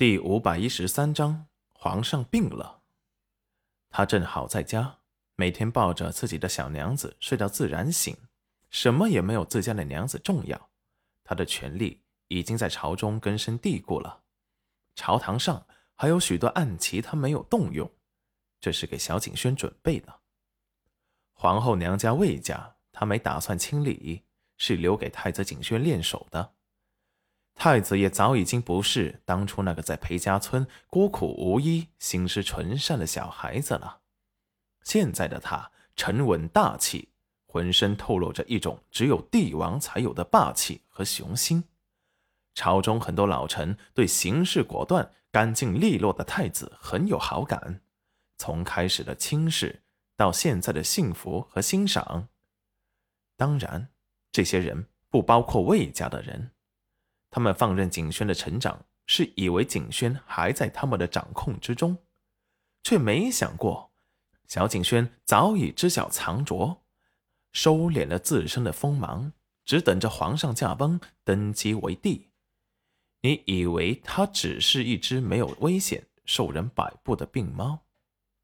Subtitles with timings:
[0.00, 2.80] 第五百一十三章，皇上病了。
[3.90, 4.96] 他正好在家，
[5.36, 8.16] 每天抱着自己的小娘子睡到自然醒，
[8.70, 10.70] 什么也没有自家的娘子重要。
[11.22, 14.22] 他的权力已经在朝中根深蒂固了，
[14.94, 17.92] 朝堂上还有许多暗棋，他没有动用，
[18.58, 20.20] 这是给小景轩准备的。
[21.34, 24.24] 皇后娘家魏家，他没打算清理，
[24.56, 26.54] 是留给太子景轩练手的。
[27.62, 34.00] 太子也早已经不是当初那个在裴家村孤苦无依、心思纯善的小孩子了。
[34.82, 37.10] 现在的他沉稳大气，
[37.44, 41.64] 浑身透露着一种只有帝王才有的霸气和雄心。
[42.54, 47.82] 朝中很多老臣对行事果断、干净利落的太子很有好感，
[48.38, 49.82] 从开始的轻视
[50.16, 52.28] 到现在的幸福和欣赏。
[53.36, 53.88] 当然，
[54.32, 56.52] 这些人不包括魏家的人。
[57.30, 61.96] 他们放任景轩的成长，是以为景轩还在他们的掌控之中，
[62.82, 63.92] 却没想过，
[64.48, 66.82] 小景轩早已知晓藏拙，
[67.52, 69.32] 收敛了自身的锋芒，
[69.64, 72.30] 只等着皇上驾崩登基为帝。
[73.22, 77.86] 你以为他只是一只没有危险、受人摆布的病猫？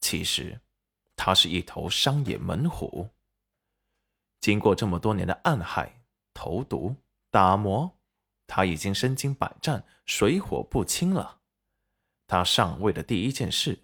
[0.01, 0.61] 其实，
[1.17, 3.09] 他是一头商业猛虎。
[4.41, 6.95] 经过这么多年的暗害、投毒、
[7.31, 7.96] 打磨。
[8.47, 11.41] 他已经身经百战，水火不侵了。
[12.27, 13.81] 他上位的第一件事，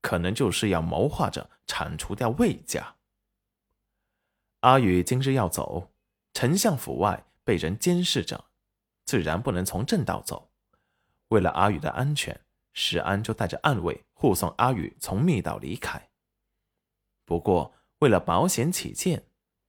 [0.00, 2.96] 可能就是要谋划着铲除掉魏家。
[4.60, 5.90] 阿宇今日要走，
[6.32, 8.44] 丞相府外被人监视着，
[9.04, 10.50] 自然不能从正道走。
[11.28, 12.40] 为了阿宇的安全，
[12.72, 16.08] 石安就带着暗卫护送阿宇从密道离开。
[17.24, 19.24] 不过，为了保险起见，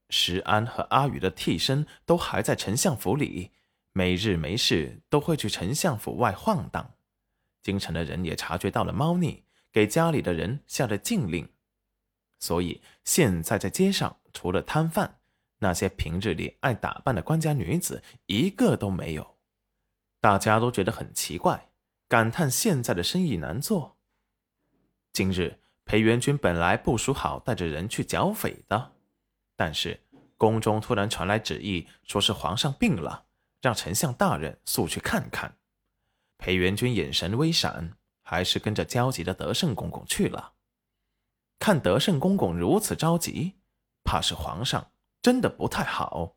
[0.09, 3.51] 石安和阿宇的替身都还在丞相府里。
[3.97, 6.95] 每日没事都会去丞相府外晃荡，
[7.63, 11.47] 京城的人也察觉到了猫腻，给家里的人下了禁令，
[12.37, 15.19] 所以现在在街上除了摊贩，
[15.59, 19.37] 那些平日里爱打扮的官家女子一个都没有。
[20.19, 21.69] 大家都觉得很奇怪，
[22.09, 23.95] 感叹现在的生意难做。
[25.13, 28.91] 今日裴元君本来部署好带着人去剿匪的，
[29.55, 30.01] 但是
[30.35, 33.23] 宫中突然传来旨意，说是皇上病了。
[33.61, 35.57] 让丞相大人速去看看。
[36.37, 40.53] 裴元君眼神微闪，还是跟着焦急的德胜公公去了。
[41.59, 43.55] 看德胜公公如此着急，
[44.03, 46.35] 怕是皇上真的不太好。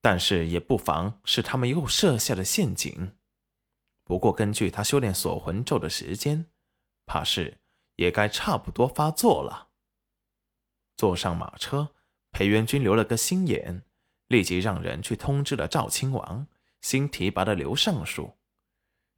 [0.00, 3.16] 但是也不妨是他们又设下了陷阱。
[4.04, 6.46] 不过根据他修炼锁魂咒的时间，
[7.04, 7.58] 怕是
[7.96, 9.70] 也该差不多发作了。
[10.96, 11.94] 坐上马车，
[12.30, 13.82] 裴元君留了个心眼。
[14.28, 16.46] 立即让人去通知了赵亲王，
[16.80, 18.34] 新提拔的刘尚书。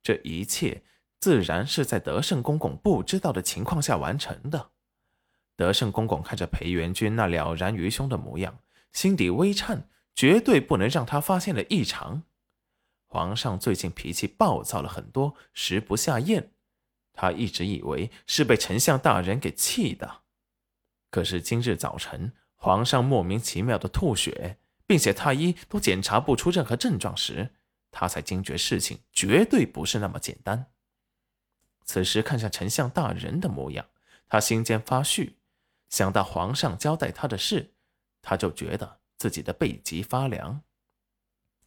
[0.02, 0.82] 这一切
[1.18, 4.70] 自然是在德胜公公不知道的情况下完成的。
[5.56, 8.60] 德胜公公看着裴元君那了然于胸的模样，
[8.92, 12.22] 心底微颤，绝对不能让他发现了异常。
[13.06, 16.52] 皇上最近脾气暴躁了很多，食不下咽。
[17.12, 20.22] 他一直以为是被丞相大人给气的，
[21.10, 24.56] 可是今日早晨，皇上莫名其妙的吐血。
[24.90, 27.54] 并且太医都检查不出任何症状时，
[27.92, 30.72] 他才惊觉事情绝对不是那么简单。
[31.84, 33.88] 此时看向丞相大人的模样，
[34.26, 35.38] 他心间发虚，
[35.90, 37.76] 想到皇上交代他的事，
[38.20, 40.62] 他就觉得自己的背脊发凉，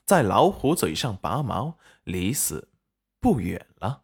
[0.05, 2.73] 在老虎嘴上拔毛，离死
[3.22, 4.03] 不远了。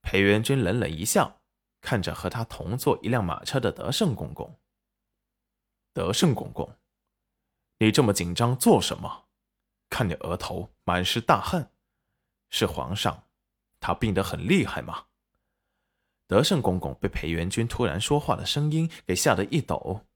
[0.00, 1.40] 裴元君冷冷一笑，
[1.80, 4.60] 看着和他同坐一辆马车的德胜公公，
[5.92, 6.72] 德胜公公。
[7.78, 9.24] 你这么紧张做什么？
[9.90, 11.70] 看你额头满是大汗，
[12.50, 13.24] 是皇上，
[13.78, 15.04] 他病得很厉害吗？
[16.26, 20.06] 德胜公公被裴元君突然说话的声音给吓得一抖。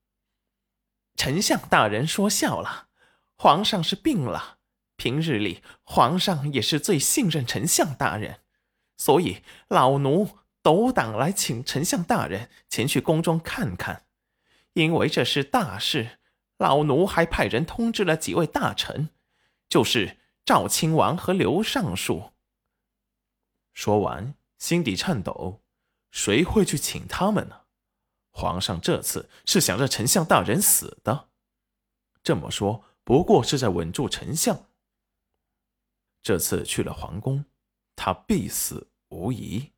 [1.16, 2.88] 丞相大人说笑了，
[3.36, 4.58] 皇上是病了。
[4.96, 8.40] 平日里皇上也是最信任丞相大人，
[8.96, 14.06] 所以老奴斗胆来请丞相大人前去宫中看看，
[14.72, 16.17] 因为这是大事。
[16.58, 19.10] 老奴还派人通知了几位大臣，
[19.68, 22.32] 就是赵亲王和刘尚书。
[23.72, 25.62] 说完，心底颤抖，
[26.10, 27.62] 谁会去请他们呢？
[28.30, 31.30] 皇上这次是想让丞相大人死的，
[32.22, 34.66] 这么说不过是在稳住丞相。
[36.22, 37.44] 这次去了皇宫，
[37.96, 39.72] 他必死无疑。